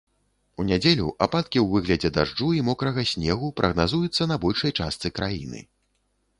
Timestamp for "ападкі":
1.25-1.59